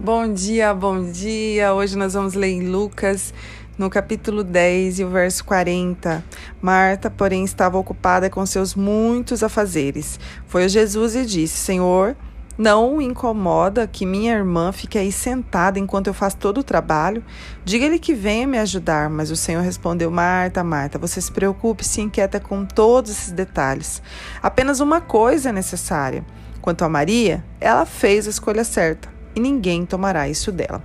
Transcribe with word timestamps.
Bom 0.00 0.32
dia, 0.32 0.72
bom 0.72 1.02
dia. 1.02 1.74
Hoje 1.74 1.98
nós 1.98 2.14
vamos 2.14 2.32
ler 2.32 2.48
em 2.48 2.68
Lucas, 2.68 3.34
no 3.76 3.90
capítulo 3.90 4.42
10 4.42 5.00
e 5.00 5.04
o 5.04 5.10
verso 5.10 5.44
40. 5.44 6.24
Marta, 6.62 7.10
porém, 7.10 7.44
estava 7.44 7.76
ocupada 7.76 8.30
com 8.30 8.46
seus 8.46 8.74
muitos 8.74 9.42
afazeres. 9.42 10.18
Foi 10.46 10.64
a 10.64 10.68
Jesus 10.68 11.14
e 11.14 11.26
disse: 11.26 11.58
Senhor, 11.58 12.16
não 12.56 13.02
incomoda 13.02 13.86
que 13.86 14.06
minha 14.06 14.34
irmã 14.34 14.72
fique 14.72 14.98
aí 14.98 15.12
sentada 15.12 15.78
enquanto 15.78 16.06
eu 16.06 16.14
faço 16.14 16.36
todo 16.38 16.58
o 16.58 16.64
trabalho? 16.64 17.22
Diga-lhe 17.64 17.98
que 17.98 18.14
venha 18.14 18.46
me 18.46 18.58
ajudar. 18.58 19.10
Mas 19.10 19.30
o 19.30 19.36
Senhor 19.36 19.62
respondeu: 19.62 20.10
Marta, 20.10 20.64
Marta, 20.64 20.98
você 20.98 21.20
se 21.20 21.30
preocupe 21.30 21.82
e 21.82 21.86
se 21.86 22.00
inquieta 22.00 22.40
com 22.40 22.64
todos 22.64 23.10
esses 23.10 23.32
detalhes. 23.32 24.02
Apenas 24.42 24.80
uma 24.80 25.00
coisa 25.00 25.50
é 25.50 25.52
necessária. 25.52 26.24
Quanto 26.60 26.84
a 26.84 26.88
Maria, 26.88 27.44
ela 27.60 27.86
fez 27.86 28.26
a 28.26 28.30
escolha 28.30 28.64
certa 28.64 29.08
e 29.34 29.40
ninguém 29.40 29.86
tomará 29.86 30.28
isso 30.28 30.50
dela. 30.50 30.82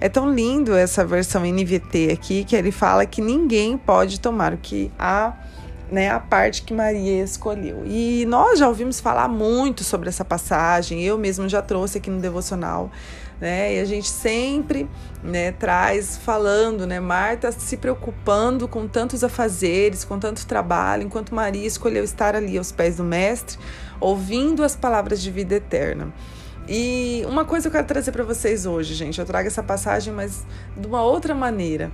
É 0.00 0.08
tão 0.08 0.32
lindo 0.32 0.76
essa 0.76 1.04
versão 1.04 1.42
NVT 1.42 2.10
aqui 2.12 2.44
que 2.44 2.54
ele 2.54 2.70
fala 2.70 3.04
que 3.04 3.20
ninguém 3.20 3.76
pode 3.76 4.20
tomar 4.20 4.54
o 4.54 4.58
que 4.58 4.92
a 4.98 5.34
né, 5.90 6.10
a 6.10 6.20
parte 6.20 6.62
que 6.62 6.74
Maria 6.74 7.22
escolheu. 7.22 7.82
E 7.86 8.26
nós 8.26 8.58
já 8.58 8.68
ouvimos 8.68 9.00
falar 9.00 9.28
muito 9.28 9.82
sobre 9.82 10.08
essa 10.08 10.24
passagem, 10.24 11.02
eu 11.02 11.16
mesmo 11.16 11.48
já 11.48 11.62
trouxe 11.62 11.98
aqui 11.98 12.10
no 12.10 12.20
devocional, 12.20 12.90
né? 13.40 13.74
E 13.74 13.80
a 13.80 13.84
gente 13.84 14.08
sempre, 14.08 14.88
né, 15.22 15.52
traz 15.52 16.16
falando, 16.18 16.86
né, 16.86 17.00
Marta 17.00 17.52
se 17.52 17.76
preocupando 17.76 18.68
com 18.68 18.86
tantos 18.86 19.24
afazeres, 19.24 20.04
com 20.04 20.18
tanto 20.18 20.46
trabalho, 20.46 21.04
enquanto 21.04 21.34
Maria 21.34 21.66
escolheu 21.66 22.04
estar 22.04 22.34
ali 22.34 22.58
aos 22.58 22.72
pés 22.72 22.96
do 22.96 23.04
mestre, 23.04 23.58
ouvindo 24.00 24.62
as 24.62 24.76
palavras 24.76 25.20
de 25.22 25.30
vida 25.30 25.54
eterna. 25.54 26.12
E 26.68 27.24
uma 27.26 27.44
coisa 27.44 27.68
eu 27.68 27.72
quero 27.72 27.86
trazer 27.86 28.12
para 28.12 28.24
vocês 28.24 28.66
hoje, 28.66 28.94
gente. 28.94 29.18
Eu 29.18 29.24
trago 29.24 29.46
essa 29.46 29.62
passagem, 29.62 30.12
mas 30.12 30.44
de 30.76 30.86
uma 30.86 31.02
outra 31.02 31.34
maneira. 31.34 31.90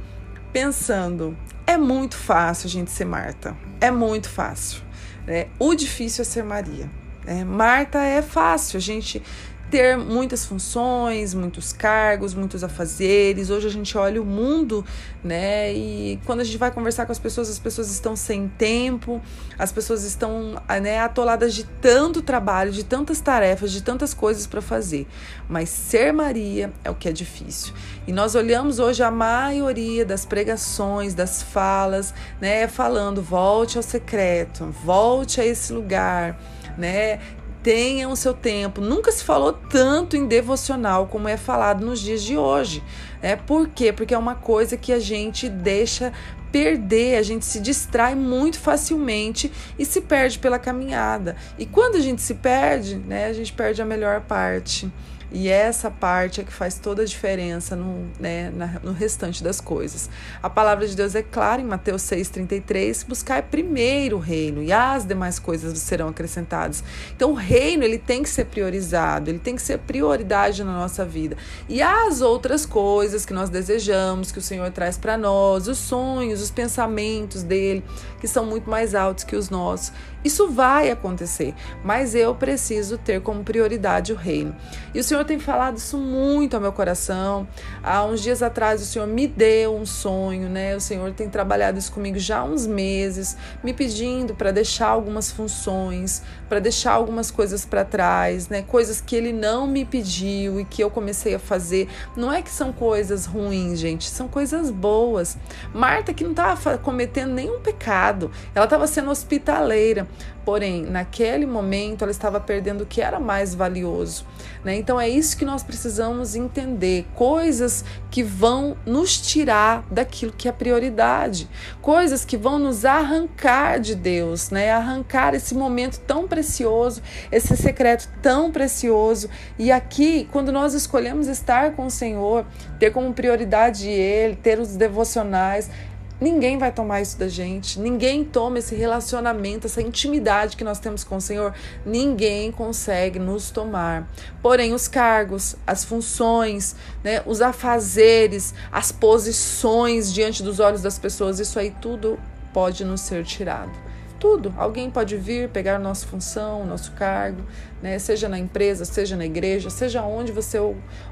Pensando, 0.53 1.37
é 1.67 1.77
muito 1.77 2.17
fácil 2.17 2.67
a 2.67 2.71
gente 2.71 2.91
ser 2.91 3.05
Marta. 3.05 3.57
É 3.81 3.91
muito 3.91 4.29
fácil. 4.29 4.83
Né? 5.27 5.47
O 5.59 5.75
difícil 5.75 6.23
é 6.23 6.25
ser 6.25 6.43
Maria. 6.43 6.91
Né? 7.25 7.45
Marta 7.45 8.01
é 8.01 8.21
fácil. 8.21 8.77
A 8.77 8.81
gente 8.81 9.23
ter 9.71 9.97
muitas 9.97 10.45
funções, 10.45 11.35
muitos 11.35 11.73
cargos, 11.73 12.35
muitos 12.35 12.63
afazeres. 12.63 13.51
Hoje 13.51 13.67
a 13.67 13.71
gente 13.71 13.97
olha 13.97 14.21
o 14.21 14.25
mundo, 14.25 14.85
né? 15.23 15.73
E 15.73 16.21
quando 16.25 16.41
a 16.41 16.45
gente 16.45 16.59
vai 16.59 16.71
conversar 16.71 17.07
com 17.07 17.13
as 17.13 17.19
pessoas, 17.19 17.49
as 17.49 17.59
pessoas 17.59 17.91
estão 17.91 18.15
sem 18.15 18.49
tempo, 18.49 19.21
as 19.59 19.73
pessoas 19.73 20.05
estão 20.05 20.61
né, 20.83 21.01
atoladas 21.01 21.55
de 21.55 21.65
tanto 21.65 22.23
trabalho, 22.23 22.73
de 22.73 22.85
tantas 22.85 23.21
tarefas, 23.21 23.73
de 23.73 23.83
tantas 23.83 24.15
coisas 24.15 24.47
para 24.47 24.61
fazer. 24.61 25.07
Mas 25.49 25.69
ser 25.69 26.13
Maria 26.13 26.73
é 26.85 26.91
o 26.91 26.95
que 26.95 27.09
é 27.09 27.13
difícil. 27.13 27.75
E 28.07 28.13
nós 28.13 28.35
olhamos 28.35 28.79
hoje 28.79 29.03
a 29.03 29.11
maioria 29.11 30.05
das 30.05 30.25
pregações, 30.25 31.15
das 31.15 31.43
falas, 31.43 32.15
né? 32.41 32.69
Falando, 32.69 33.23
volte 33.23 33.77
ao 33.77 33.83
secreto, 33.83 34.67
volte 34.85 35.41
a 35.41 35.45
esse 35.45 35.73
lugar, 35.73 36.39
né? 36.77 37.21
Tenham 37.65 38.13
o 38.13 38.17
seu 38.17 38.35
tempo. 38.35 38.83
Nunca 38.83 39.11
se 39.11 39.25
falou 39.25 39.55
tanto 39.55 40.17
em 40.17 40.27
devocional 40.27 41.07
como 41.07 41.27
é 41.27 41.37
falado 41.39 41.85
nos 41.85 41.99
dias 41.99 42.23
de 42.23 42.37
hoje. 42.37 42.85
É 43.23 43.35
por 43.35 43.69
quê? 43.69 43.91
Porque 43.91 44.15
é 44.15 44.19
uma 44.19 44.35
coisa 44.35 44.77
que 44.77 44.93
a 44.93 45.01
gente 45.01 45.49
deixa 45.49 46.13
perder, 46.53 47.17
a 47.17 47.23
gente 47.23 47.45
se 47.45 47.59
distrai 47.59 48.15
muito 48.15 48.61
facilmente 48.61 49.51
e 49.77 49.85
se 49.85 50.03
perde 50.03 50.39
pela 50.39 50.59
caminhada. 50.59 51.35
E 51.59 51.67
quando 51.67 51.97
a 51.97 52.01
gente 52.01 52.23
se 52.23 52.35
perde, 52.35 52.97
né, 52.97 53.27
a 53.27 53.33
gente 53.33 53.53
perde 53.53 53.83
a 53.83 53.85
melhor 53.85 54.21
parte. 54.21 54.93
E 55.37 55.49
essa 55.49 55.91
parte 55.91 56.41
é 56.41 56.45
que 56.45 56.53
faz 56.53 56.79
toda 56.79 57.03
a 57.03 57.05
diferença 57.05 57.75
no, 57.75 58.07
né, 58.21 58.53
na, 58.55 58.79
no 58.85 58.93
restante 58.93 59.43
das 59.43 59.61
coisas. 59.61 60.09
A 60.41 60.49
palavra 60.49 60.87
de 60.87 60.95
Deus 60.95 61.17
é 61.17 61.25
clara 61.25 61.61
em 61.61 61.65
Mateus 61.65 62.03
6,33: 62.03 63.05
buscar 63.05 63.43
primeiro 63.43 64.17
o 64.17 64.21
reino 64.21 64.63
e 64.63 64.73
as 64.73 65.05
demais 65.05 65.41
coisas 65.41 65.77
serão 65.81 66.07
acrescentadas. 66.07 66.85
Então, 67.17 67.33
o 67.33 67.35
reino 67.35 67.83
ele 67.83 67.99
tem 67.99 68.23
que 68.23 68.29
ser 68.29 68.45
priorizado, 68.45 69.29
ele 69.29 69.41
tem 69.41 69.57
que 69.57 69.63
ser 69.63 69.79
prioridade 69.79 70.63
na 70.63 70.73
nossa 70.73 71.05
vida. 71.05 71.37
E 71.69 71.83
as 71.83 72.21
outras 72.21 72.65
coisas 72.65 73.27
que 73.27 73.33
nós 73.33 73.51
desejamos, 73.51 74.31
que 74.31 74.39
o 74.39 74.43
Senhor 74.43 74.71
traz 74.71 74.97
para 74.97 75.19
nós, 75.19 75.67
os 75.67 75.79
sonhos, 75.79 76.41
os 76.41 76.53
pensamentos 76.53 77.43
dele, 77.43 77.83
que 78.21 78.29
são 78.29 78.47
muito 78.47 78.71
mais 78.71 78.95
altos 78.95 79.25
que 79.25 79.35
os 79.35 79.51
nossos, 79.51 79.93
isso 80.25 80.49
vai 80.49 80.91
acontecer, 80.91 81.55
mas 81.85 82.15
eu 82.15 82.35
preciso 82.35 82.97
ter 82.97 83.21
como 83.21 83.45
prioridade 83.45 84.11
o 84.11 84.17
reino. 84.17 84.57
E 84.95 84.99
o 84.99 85.05
Senhor 85.05 85.24
tem 85.25 85.39
falado 85.39 85.77
isso 85.77 85.99
muito 85.99 86.55
ao 86.55 86.61
meu 86.61 86.73
coração. 86.73 87.49
Há 87.83 88.05
uns 88.05 88.23
dias 88.23 88.43
atrás 88.43 88.81
o 88.83 88.85
Senhor 88.85 89.07
me 89.07 89.27
deu 89.27 89.75
um 89.75 89.87
sonho, 89.87 90.49
né? 90.49 90.77
O 90.77 90.81
Senhor 90.81 91.13
tem 91.13 91.29
trabalhado 91.29 91.79
isso 91.79 91.91
comigo 91.91 92.19
já 92.19 92.39
há 92.39 92.45
uns 92.45 92.67
meses, 92.67 93.37
me 93.63 93.73
pedindo 93.73 94.35
para 94.35 94.51
deixar 94.51 94.89
algumas 94.89 95.31
funções, 95.31 96.23
para 96.49 96.61
deixar 96.61 96.93
algumas 96.93 97.31
coisas 97.31 97.65
para 97.65 97.85
trás, 97.85 98.49
né? 98.49 98.63
Coisas 98.63 99.01
que 99.01 99.17
ele 99.17 99.33
não 99.33 99.67
me 99.67 99.85
pediu 99.85 100.61
e 100.61 100.65
que 100.65 100.83
eu 100.83 100.91
comecei 100.91 101.35
a 101.35 101.39
fazer. 101.39 101.89
Não 102.17 102.33
é 102.33 102.43
que 102.43 102.51
são 102.51 102.73
coisas 102.73 103.27
ruins, 103.27 103.79
gente, 103.79 104.09
são 104.09 104.29
coisas 104.29 104.71
boas. 104.71 105.37
Marta 105.73 106.13
que 106.13 106.25
não 106.25 106.31
estava 106.31 106.79
cometendo 106.79 107.33
nenhum 107.33 107.61
pecado, 107.61 108.31
ela 108.55 108.65
estava 108.65 108.87
sendo 108.87 109.11
hospitaleira. 109.11 110.07
Porém, 110.45 110.83
naquele 110.83 111.47
momento 111.47 112.03
ela 112.03 112.11
estava 112.11 112.39
perdendo 112.39 112.83
o 112.83 112.87
que 112.87 113.01
era 113.01 113.19
mais 113.19 113.55
valioso. 113.55 114.27
Né? 114.63 114.77
Então 114.77 115.01
é 115.01 115.09
isso 115.09 115.37
que 115.37 115.45
nós 115.45 115.63
precisamos 115.63 116.37
entender: 116.37 117.07
coisas 117.15 117.85
que 118.11 118.23
vão 118.23 118.77
nos 118.85 119.21
tirar 119.21 119.85
daquilo 119.91 120.33
que 120.33 120.49
é 120.49 120.53
prioridade, 120.53 121.49
coisas 121.81 122.25
que 122.25 122.37
vão 122.37 122.59
nos 122.59 122.85
arrancar 122.85 123.81
de 123.81 123.95
Deus, 123.95 124.51
né? 124.51 124.71
arrancar 124.71 125.35
esse 125.35 125.55
momento 125.55 125.99
tão 126.01 126.29
precioso, 126.29 127.03
esse 127.33 127.57
secreto 127.57 128.09
tão 128.23 128.53
precioso. 128.53 129.29
E 129.59 129.73
aqui, 129.73 130.29
quando 130.31 130.53
nós 130.53 130.75
escolhemos 130.75 131.27
estar 131.27 131.73
com 131.73 131.87
o 131.87 131.91
Senhor, 131.91 132.45
ter 132.79 132.91
como 132.91 133.13
prioridade 133.15 133.89
Ele, 133.89 134.37
ter 134.37 134.59
os 134.59 134.77
devocionais, 134.77 135.71
Ninguém 136.21 136.59
vai 136.59 136.71
tomar 136.71 137.01
isso 137.01 137.19
da 137.19 137.29
gente. 137.29 137.79
Ninguém 137.81 138.25
toma 138.25 138.59
esse 138.59 138.75
relacionamento, 138.75 139.67
essa 139.67 139.83
intimidade 139.83 140.57
que 140.57 140.65
nós 140.65 140.79
temos 140.79 141.03
com 141.03 141.17
o 141.17 141.21
Senhor. 141.21 141.53
Ninguém 141.85 142.53
consegue 142.53 143.19
nos 143.19 143.51
tomar. 143.51 144.09
Porém, 144.41 144.73
os 144.73 144.87
cargos, 144.87 145.57
as 145.67 145.85
funções, 145.85 146.77
né, 147.03 147.23
os 147.27 147.41
afazeres, 147.43 148.55
as 148.71 148.93
posições 148.93 150.13
diante 150.13 150.43
dos 150.43 150.61
olhos 150.61 150.83
das 150.83 150.99
pessoas, 150.99 151.41
isso 151.41 151.59
aí 151.59 151.75
tudo 151.81 152.19
pode 152.53 152.85
nos 152.85 153.01
ser 153.01 153.25
tirado 153.25 153.94
tudo. 154.25 154.55
Alguém 154.57 154.91
pode 154.91 155.19
vir 155.19 155.51
pegar 155.51 155.79
nossa 155.79 156.07
função, 156.07 156.65
nosso 156.65 156.93
cargo, 156.93 157.43
né? 157.83 157.99
seja 157.99 158.27
na 158.27 158.39
empresa, 158.39 158.87
seja 158.87 159.17
na 159.17 159.27
igreja, 159.27 159.69
seja 159.69 160.03
onde 160.03 160.33
você 160.33 160.59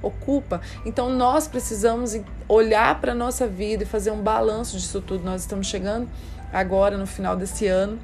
ocupa. 0.00 0.62
Então 0.86 1.10
nós 1.10 1.46
precisamos 1.46 2.18
olhar 2.48 2.98
para 3.02 3.12
a 3.12 3.14
nossa 3.14 3.46
vida 3.46 3.82
e 3.82 3.86
fazer 3.86 4.10
um 4.12 4.22
balanço 4.22 4.78
disso 4.78 5.02
tudo. 5.02 5.22
Nós 5.24 5.42
estamos 5.42 5.66
chegando 5.66 6.08
agora 6.50 6.96
no 6.96 7.06
final 7.06 7.36
desse 7.36 7.66
ano. 7.66 7.98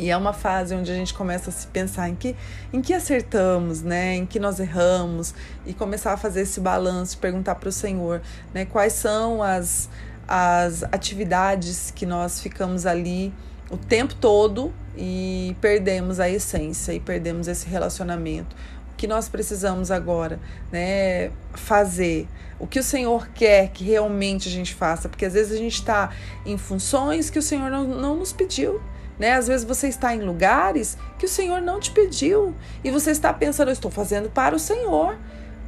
E 0.00 0.10
é 0.10 0.16
uma 0.16 0.32
fase 0.32 0.74
onde 0.74 0.90
a 0.90 0.94
gente 0.96 1.14
começa 1.14 1.50
a 1.50 1.52
se 1.52 1.68
pensar 1.68 2.08
em 2.08 2.16
que, 2.16 2.34
em 2.72 2.82
que 2.82 2.92
acertamos, 2.92 3.82
né? 3.82 4.16
em 4.16 4.26
que 4.26 4.40
nós 4.40 4.58
erramos, 4.58 5.32
e 5.64 5.72
começar 5.72 6.12
a 6.12 6.16
fazer 6.16 6.40
esse 6.40 6.58
balanço, 6.58 7.18
perguntar 7.18 7.54
para 7.54 7.68
o 7.68 7.72
Senhor 7.72 8.20
né? 8.52 8.64
quais 8.64 8.94
são 8.94 9.40
as, 9.40 9.88
as 10.26 10.82
atividades 10.82 11.92
que 11.92 12.04
nós 12.04 12.40
ficamos 12.40 12.84
ali 12.84 13.32
o 13.70 13.76
tempo 13.76 14.14
todo 14.14 14.72
e 14.96 15.56
perdemos 15.60 16.20
a 16.20 16.28
essência 16.28 16.92
e 16.92 17.00
perdemos 17.00 17.48
esse 17.48 17.66
relacionamento. 17.66 18.54
O 18.92 18.96
que 18.96 19.06
nós 19.06 19.28
precisamos 19.28 19.90
agora, 19.90 20.38
né, 20.70 21.30
fazer 21.52 22.28
o 22.58 22.66
que 22.66 22.78
o 22.78 22.82
Senhor 22.82 23.28
quer 23.28 23.68
que 23.68 23.84
realmente 23.84 24.48
a 24.48 24.50
gente 24.50 24.74
faça, 24.74 25.08
porque 25.08 25.24
às 25.24 25.32
vezes 25.32 25.52
a 25.52 25.56
gente 25.56 25.74
está 25.74 26.10
em 26.46 26.56
funções 26.56 27.28
que 27.28 27.38
o 27.38 27.42
Senhor 27.42 27.70
não, 27.70 27.84
não 27.84 28.16
nos 28.16 28.32
pediu, 28.32 28.80
né? 29.18 29.32
Às 29.32 29.48
vezes 29.48 29.66
você 29.66 29.88
está 29.88 30.14
em 30.14 30.22
lugares 30.22 30.96
que 31.18 31.26
o 31.26 31.28
Senhor 31.28 31.60
não 31.60 31.80
te 31.80 31.90
pediu 31.90 32.54
e 32.82 32.90
você 32.90 33.10
está 33.10 33.32
pensando, 33.32 33.68
eu 33.68 33.72
estou 33.72 33.90
fazendo 33.90 34.30
para 34.30 34.54
o 34.54 34.58
Senhor, 34.58 35.18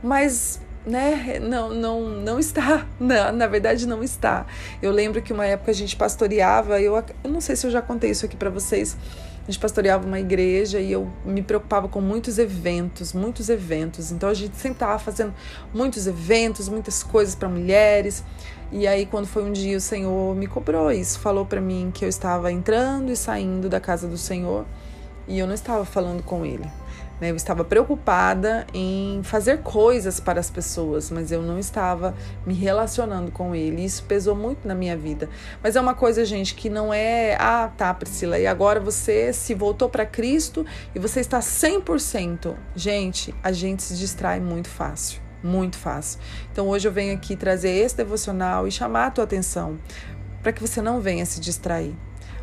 mas 0.02 0.60
né, 0.86 1.40
não, 1.40 1.74
não, 1.74 2.08
não 2.08 2.38
está, 2.38 2.86
na, 2.98 3.32
na 3.32 3.46
verdade 3.46 3.86
não 3.86 4.02
está. 4.02 4.46
Eu 4.80 4.92
lembro 4.92 5.20
que 5.20 5.32
uma 5.32 5.44
época 5.44 5.72
a 5.72 5.74
gente 5.74 5.96
pastoreava, 5.96 6.80
eu, 6.80 6.94
eu 7.24 7.30
não 7.30 7.40
sei 7.40 7.56
se 7.56 7.66
eu 7.66 7.70
já 7.70 7.82
contei 7.82 8.10
isso 8.10 8.24
aqui 8.24 8.36
para 8.36 8.48
vocês, 8.48 8.96
a 9.46 9.50
gente 9.50 9.60
pastoreava 9.60 10.04
uma 10.06 10.18
igreja 10.18 10.80
e 10.80 10.90
eu 10.90 11.08
me 11.24 11.40
preocupava 11.40 11.88
com 11.88 12.00
muitos 12.00 12.36
eventos, 12.36 13.12
muitos 13.12 13.48
eventos. 13.48 14.10
Então 14.10 14.28
a 14.28 14.34
gente 14.34 14.56
sempre 14.56 14.84
fazendo 14.98 15.32
muitos 15.72 16.08
eventos, 16.08 16.68
muitas 16.68 17.04
coisas 17.04 17.36
para 17.36 17.48
mulheres. 17.48 18.24
E 18.72 18.88
aí 18.88 19.06
quando 19.06 19.26
foi 19.26 19.44
um 19.44 19.52
dia 19.52 19.76
o 19.76 19.80
Senhor 19.80 20.34
me 20.34 20.48
cobrou 20.48 20.90
isso, 20.90 21.20
falou 21.20 21.46
para 21.46 21.60
mim 21.60 21.92
que 21.94 22.04
eu 22.04 22.08
estava 22.08 22.50
entrando 22.50 23.12
e 23.12 23.16
saindo 23.16 23.68
da 23.68 23.78
casa 23.78 24.08
do 24.08 24.18
Senhor 24.18 24.66
e 25.28 25.38
eu 25.38 25.46
não 25.46 25.54
estava 25.54 25.84
falando 25.84 26.24
com 26.24 26.44
ele? 26.44 26.68
Eu 27.20 27.34
estava 27.34 27.64
preocupada 27.64 28.66
em 28.74 29.22
fazer 29.22 29.62
coisas 29.62 30.20
para 30.20 30.38
as 30.38 30.50
pessoas, 30.50 31.10
mas 31.10 31.32
eu 31.32 31.40
não 31.40 31.58
estava 31.58 32.14
me 32.44 32.52
relacionando 32.52 33.32
com 33.32 33.54
ele. 33.54 33.84
Isso 33.84 34.04
pesou 34.04 34.34
muito 34.34 34.68
na 34.68 34.74
minha 34.74 34.96
vida. 34.96 35.28
Mas 35.62 35.76
é 35.76 35.80
uma 35.80 35.94
coisa, 35.94 36.24
gente, 36.24 36.54
que 36.54 36.68
não 36.68 36.92
é, 36.92 37.36
ah, 37.40 37.70
tá, 37.74 37.92
Priscila, 37.94 38.38
e 38.38 38.46
agora 38.46 38.80
você 38.80 39.32
se 39.32 39.54
voltou 39.54 39.88
para 39.88 40.04
Cristo 40.04 40.66
e 40.94 40.98
você 40.98 41.20
está 41.20 41.40
100%. 41.40 42.54
Gente, 42.74 43.34
a 43.42 43.50
gente 43.50 43.82
se 43.82 43.96
distrai 43.96 44.40
muito 44.40 44.68
fácil 44.68 45.24
muito 45.42 45.78
fácil. 45.78 46.18
Então 46.50 46.66
hoje 46.66 46.88
eu 46.88 46.92
venho 46.92 47.14
aqui 47.14 47.36
trazer 47.36 47.70
esse 47.70 47.96
devocional 47.96 48.66
e 48.66 48.72
chamar 48.72 49.06
a 49.06 49.10
tua 49.12 49.24
atenção 49.24 49.78
para 50.42 50.52
que 50.52 50.60
você 50.60 50.82
não 50.82 51.00
venha 51.00 51.24
se 51.24 51.40
distrair. 51.40 51.94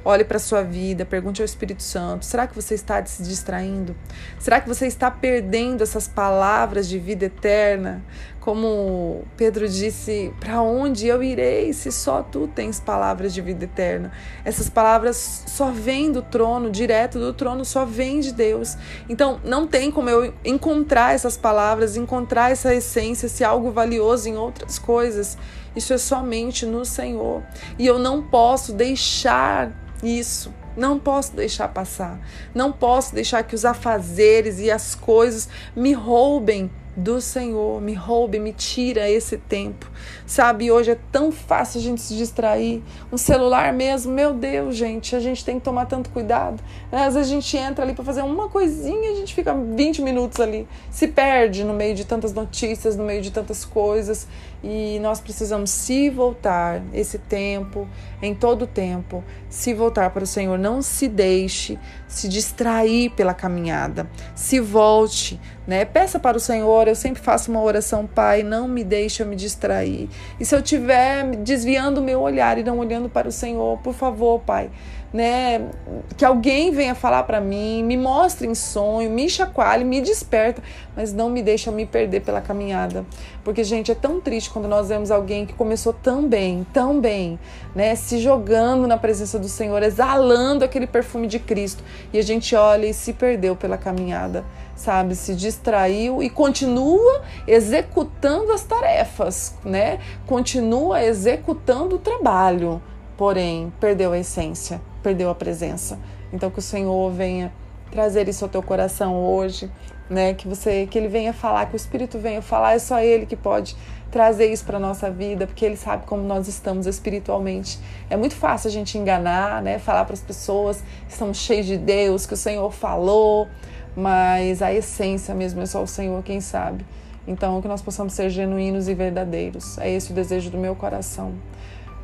Olhe 0.05 0.25
para 0.25 0.35
a 0.35 0.39
sua 0.39 0.63
vida, 0.63 1.05
pergunte 1.05 1.41
ao 1.41 1.45
Espírito 1.45 1.81
Santo: 1.81 2.25
será 2.25 2.45
que 2.45 2.53
você 2.53 2.75
está 2.75 3.03
se 3.05 3.23
distraindo? 3.23 3.95
Será 4.37 4.59
que 4.59 4.67
você 4.67 4.85
está 4.85 5.09
perdendo 5.09 5.81
essas 5.81 6.07
palavras 6.07 6.89
de 6.89 6.99
vida 6.99 7.25
eterna? 7.25 8.03
Como 8.43 9.23
Pedro 9.37 9.69
disse: 9.69 10.33
para 10.37 10.61
onde 10.61 11.07
eu 11.07 11.23
irei 11.23 11.71
se 11.71 11.89
só 11.93 12.21
tu 12.21 12.45
tens 12.45 12.77
palavras 12.77 13.33
de 13.33 13.39
vida 13.39 13.63
eterna? 13.63 14.11
Essas 14.43 14.69
palavras 14.69 15.45
só 15.47 15.71
vêm 15.71 16.11
do 16.11 16.21
trono, 16.21 16.69
direto 16.69 17.17
do 17.17 17.31
trono, 17.31 17.63
só 17.63 17.85
vêm 17.85 18.19
de 18.19 18.33
Deus. 18.33 18.75
Então 19.07 19.39
não 19.45 19.65
tem 19.65 19.89
como 19.89 20.09
eu 20.09 20.33
encontrar 20.43 21.15
essas 21.15 21.37
palavras, 21.37 21.95
encontrar 21.95 22.51
essa 22.51 22.75
essência, 22.75 23.29
se 23.29 23.45
algo 23.45 23.71
valioso 23.71 24.27
em 24.27 24.35
outras 24.35 24.77
coisas. 24.77 25.37
Isso 25.73 25.93
é 25.93 25.97
somente 25.97 26.65
no 26.65 26.83
Senhor. 26.83 27.41
E 27.79 27.87
eu 27.87 27.97
não 27.97 28.21
posso 28.21 28.73
deixar 28.73 29.71
isso. 30.03 30.53
Não 30.75 30.99
posso 30.99 31.33
deixar 31.33 31.69
passar. 31.69 32.19
Não 32.53 32.73
posso 32.73 33.15
deixar 33.15 33.41
que 33.43 33.55
os 33.55 33.63
afazeres 33.63 34.59
e 34.59 34.69
as 34.69 34.95
coisas 34.95 35.47
me 35.73 35.93
roubem 35.93 36.69
do 36.95 37.19
Senhor, 37.19 37.81
me 37.81 37.93
roube, 37.93 38.39
me 38.39 38.53
tira 38.53 39.09
esse 39.09 39.37
tempo. 39.37 39.89
Sabe, 40.25 40.71
hoje 40.71 40.91
é 40.91 40.97
tão 41.11 41.31
fácil 41.31 41.79
a 41.79 41.83
gente 41.83 42.01
se 42.01 42.15
distrair. 42.15 42.83
Um 43.11 43.17
celular 43.17 43.73
mesmo, 43.73 44.13
meu 44.13 44.33
Deus, 44.33 44.75
gente, 44.75 45.15
a 45.15 45.19
gente 45.19 45.43
tem 45.43 45.59
que 45.59 45.65
tomar 45.65 45.85
tanto 45.85 46.09
cuidado. 46.11 46.61
Às 46.91 47.15
vezes 47.15 47.31
a 47.31 47.35
gente 47.35 47.57
entra 47.57 47.83
ali 47.83 47.93
para 47.93 48.03
fazer 48.03 48.21
uma 48.21 48.47
coisinha, 48.49 49.11
a 49.11 49.15
gente 49.15 49.33
fica 49.33 49.53
20 49.53 50.01
minutos 50.01 50.39
ali, 50.39 50.67
se 50.91 51.07
perde 51.07 51.63
no 51.63 51.73
meio 51.73 51.95
de 51.95 52.05
tantas 52.05 52.33
notícias, 52.33 52.95
no 52.95 53.03
meio 53.03 53.21
de 53.21 53.31
tantas 53.31 53.65
coisas, 53.65 54.27
e 54.63 54.97
nós 54.99 55.19
precisamos 55.19 55.71
se 55.71 56.09
voltar 56.09 56.81
esse 56.93 57.17
tempo, 57.17 57.87
em 58.21 58.33
todo 58.33 58.61
o 58.61 58.67
tempo, 58.67 59.23
se 59.49 59.73
voltar 59.73 60.09
para 60.11 60.23
o 60.23 60.27
Senhor. 60.27 60.57
Não 60.57 60.81
se 60.81 61.07
deixe 61.07 61.77
se 62.07 62.29
distrair 62.29 63.09
pela 63.09 63.33
caminhada. 63.33 64.09
Se 64.35 64.59
volte, 64.59 65.39
né? 65.67 65.85
Peça 65.85 66.19
para 66.19 66.37
o 66.37 66.39
Senhor. 66.39 66.87
Eu 66.87 66.95
sempre 66.95 67.21
faço 67.21 67.51
uma 67.51 67.61
oração, 67.61 68.05
Pai, 68.05 68.43
não 68.43 68.67
me 68.67 68.83
deixe 68.83 69.23
eu 69.23 69.27
me 69.27 69.35
distrair. 69.35 70.09
E 70.39 70.45
se 70.45 70.55
eu 70.55 70.59
estiver 70.59 71.25
desviando 71.37 71.99
o 71.99 72.03
meu 72.03 72.21
olhar 72.21 72.57
e 72.57 72.63
não 72.63 72.79
olhando 72.79 73.09
para 73.09 73.27
o 73.27 73.31
Senhor, 73.31 73.77
por 73.79 73.93
favor, 73.93 74.39
Pai, 74.39 74.69
né? 75.13 75.69
Que 76.17 76.25
alguém 76.25 76.71
venha 76.71 76.95
falar 76.95 77.23
para 77.23 77.39
mim, 77.39 77.83
me 77.83 77.95
mostre 77.95 78.47
em 78.47 78.55
sonho, 78.55 79.11
me 79.11 79.29
chacoalhe, 79.29 79.85
me 79.85 80.01
desperta, 80.01 80.63
mas 80.95 81.13
não 81.13 81.29
me 81.29 81.43
deixa 81.43 81.71
me 81.71 81.85
perder 81.85 82.21
pela 82.21 82.41
caminhada. 82.41 83.05
Porque, 83.43 83.63
gente, 83.63 83.91
é 83.91 83.95
tão 83.95 84.19
triste 84.19 84.49
quando 84.49 84.67
nós 84.67 84.89
vemos 84.89 85.11
alguém 85.11 85.45
que 85.45 85.53
começou 85.53 85.93
tão 85.93 86.27
bem, 86.27 86.65
tão 86.73 86.99
bem, 86.99 87.39
né? 87.75 87.93
Se 87.93 88.17
jogando 88.17 88.87
na 88.87 88.97
presença 88.97 89.37
do 89.37 89.47
Senhor, 89.47 89.83
exalando 89.83 90.65
aquele 90.65 90.87
perfume 90.87 91.27
de 91.27 91.37
Cristo, 91.37 91.83
e 92.11 92.17
a 92.17 92.23
gente 92.23 92.55
olha 92.55 92.87
e 92.87 92.93
se 92.93 93.13
perdeu 93.13 93.55
pela 93.55 93.77
caminhada, 93.77 94.43
sabe? 94.75 95.13
Se 95.13 95.35
distraiu 95.35 96.23
e 96.23 96.29
continua 96.29 97.21
executando 97.45 98.51
as 98.51 98.63
tarefas, 98.63 99.55
né? 99.63 99.99
Continua 100.25 101.03
executando 101.03 101.97
o 101.97 101.99
trabalho, 101.99 102.81
porém 103.15 103.71
perdeu 103.79 104.11
a 104.11 104.17
essência 104.17 104.81
perdeu 105.03 105.29
a 105.29 105.35
presença. 105.35 105.99
Então 106.31 106.49
que 106.49 106.59
o 106.59 106.61
Senhor 106.61 107.11
venha 107.11 107.51
trazer 107.91 108.27
isso 108.27 108.43
ao 108.43 108.49
teu 108.49 108.63
coração 108.63 109.23
hoje, 109.23 109.69
né? 110.09 110.33
Que 110.33 110.47
você 110.47 110.87
que 110.89 110.97
ele 110.97 111.07
venha 111.07 111.33
falar, 111.33 111.67
que 111.67 111.75
o 111.75 111.77
Espírito 111.77 112.17
venha 112.17 112.41
falar, 112.41 112.73
é 112.73 112.79
só 112.79 112.99
ele 112.99 113.25
que 113.25 113.35
pode 113.35 113.75
trazer 114.09 114.51
isso 114.51 114.63
para 114.63 114.79
nossa 114.79 115.09
vida, 115.09 115.47
porque 115.47 115.65
ele 115.65 115.75
sabe 115.75 116.05
como 116.05 116.23
nós 116.23 116.47
estamos 116.47 116.85
espiritualmente. 116.85 117.79
É 118.09 118.15
muito 118.15 118.35
fácil 118.35 118.67
a 118.69 118.71
gente 118.71 118.97
enganar, 118.97 119.61
né? 119.61 119.79
Falar 119.79 120.05
para 120.05 120.13
as 120.13 120.21
pessoas 120.21 120.83
que 121.05 121.11
estamos 121.11 121.37
cheios 121.37 121.65
de 121.65 121.77
Deus, 121.77 122.25
que 122.25 122.33
o 122.33 122.37
Senhor 122.37 122.71
falou, 122.71 123.47
mas 123.95 124.61
a 124.61 124.71
essência 124.71 125.33
mesmo 125.33 125.61
é 125.61 125.65
só 125.65 125.81
o 125.81 125.87
Senhor 125.87 126.21
quem 126.23 126.39
sabe. 126.41 126.85
Então, 127.27 127.61
que 127.61 127.67
nós 127.67 127.81
possamos 127.81 128.13
ser 128.13 128.29
genuínos 128.29 128.87
e 128.87 128.93
verdadeiros. 128.93 129.77
É 129.77 129.89
esse 129.89 130.11
o 130.11 130.13
desejo 130.13 130.49
do 130.49 130.57
meu 130.57 130.75
coração. 130.75 131.33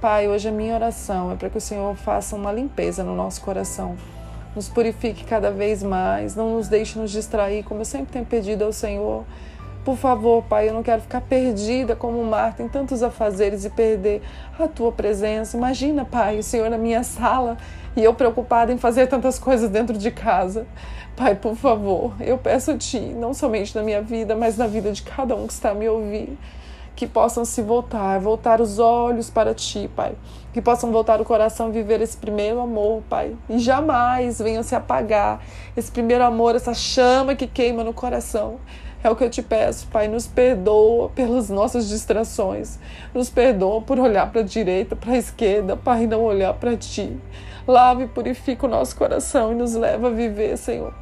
Pai, 0.01 0.29
hoje 0.29 0.47
a 0.47 0.51
minha 0.51 0.75
oração 0.75 1.29
é 1.29 1.35
para 1.35 1.49
que 1.49 1.57
o 1.57 1.61
Senhor 1.61 1.93
faça 1.93 2.33
uma 2.33 2.53
limpeza 2.53 3.03
no 3.03 3.13
nosso 3.13 3.41
coração. 3.41 3.97
Nos 4.55 4.69
purifique 4.69 5.25
cada 5.25 5.51
vez 5.51 5.83
mais, 5.83 6.37
não 6.37 6.55
nos 6.55 6.69
deixe 6.69 6.97
nos 6.97 7.11
distrair, 7.11 7.63
como 7.63 7.81
eu 7.81 7.85
sempre 7.85 8.13
tenho 8.13 8.25
pedido 8.25 8.63
ao 8.63 8.71
Senhor. 8.71 9.25
Por 9.83 9.97
favor, 9.97 10.41
Pai, 10.43 10.69
eu 10.69 10.73
não 10.73 10.81
quero 10.81 11.01
ficar 11.01 11.19
perdida 11.19 11.97
como 11.97 12.23
Marta 12.23 12.63
em 12.63 12.69
tantos 12.69 13.03
afazeres 13.03 13.65
e 13.65 13.69
perder 13.69 14.21
a 14.57 14.69
tua 14.69 14.89
presença. 14.89 15.57
Imagina, 15.57 16.05
Pai, 16.05 16.39
o 16.39 16.43
Senhor 16.43 16.69
na 16.69 16.77
minha 16.77 17.03
sala 17.03 17.57
e 17.93 18.01
eu 18.01 18.13
preocupada 18.13 18.71
em 18.71 18.77
fazer 18.77 19.07
tantas 19.07 19.37
coisas 19.37 19.69
dentro 19.69 19.97
de 19.97 20.11
casa. 20.11 20.65
Pai, 21.17 21.35
por 21.35 21.57
favor, 21.57 22.13
eu 22.21 22.37
peço 22.37 22.71
a 22.71 22.77
Ti, 22.77 23.01
não 23.01 23.33
somente 23.33 23.75
na 23.75 23.83
minha 23.83 24.01
vida, 24.01 24.33
mas 24.33 24.55
na 24.55 24.65
vida 24.65 24.93
de 24.93 25.01
cada 25.01 25.35
um 25.35 25.45
que 25.45 25.51
está 25.51 25.73
me 25.73 25.89
ouvir 25.89 26.37
que 26.99 27.07
possam 27.07 27.45
se 27.45 27.61
voltar, 27.61 28.19
voltar 28.19 28.59
os 28.59 28.77
olhos 28.77 29.29
para 29.29 29.53
ti, 29.53 29.89
Pai. 29.95 30.15
Que 30.51 30.61
possam 30.61 30.91
voltar 30.91 31.21
o 31.21 31.23
coração 31.23 31.71
viver 31.71 32.01
esse 32.01 32.17
primeiro 32.17 32.59
amor, 32.59 33.01
Pai. 33.09 33.37
E 33.49 33.57
jamais 33.57 34.39
venham 34.39 34.61
se 34.63 34.75
apagar 34.75 35.41
esse 35.77 35.89
primeiro 35.89 36.25
amor, 36.25 36.57
essa 36.57 36.73
chama 36.73 37.35
que 37.35 37.47
queima 37.47 37.85
no 37.85 37.93
coração. 37.93 38.59
É 39.01 39.09
o 39.09 39.15
que 39.15 39.23
eu 39.23 39.29
te 39.29 39.41
peço, 39.41 39.87
Pai. 39.87 40.09
Nos 40.09 40.27
perdoa 40.27 41.07
pelas 41.07 41.49
nossas 41.49 41.87
distrações. 41.87 42.77
Nos 43.13 43.29
perdoa 43.29 43.81
por 43.81 43.97
olhar 43.97 44.29
para 44.29 44.41
a 44.41 44.43
direita, 44.43 44.93
para 44.93 45.13
a 45.13 45.17
esquerda, 45.17 45.77
Pai, 45.77 46.05
não 46.05 46.21
olhar 46.21 46.53
para 46.55 46.75
ti. 46.75 47.17
Lave 47.65 48.03
e 48.03 48.07
purifica 48.07 48.65
o 48.65 48.69
nosso 48.69 48.93
coração 48.97 49.53
e 49.53 49.55
nos 49.55 49.73
leva 49.73 50.07
a 50.07 50.11
viver, 50.11 50.57
Senhor, 50.57 50.93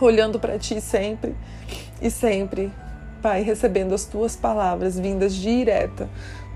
olhando 0.00 0.38
para 0.38 0.56
ti 0.60 0.80
sempre 0.80 1.34
e 2.00 2.08
sempre 2.08 2.72
Pai, 3.22 3.42
recebendo 3.42 3.94
as 3.94 4.04
tuas 4.04 4.36
palavras 4.36 4.98
vindas 4.98 5.34
direta 5.34 6.08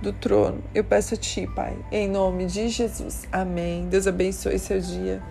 do 0.03 0.13
trono. 0.13 0.63
Eu 0.75 0.85
peço 0.85 1.15
a 1.15 1.17
ti, 1.17 1.47
Pai, 1.47 1.77
em 1.91 2.09
nome 2.09 2.47
de 2.47 2.69
Jesus. 2.69 3.23
Amém. 3.31 3.87
Deus 3.89 4.07
abençoe 4.07 4.59
seu 4.59 4.81
dia. 4.81 5.23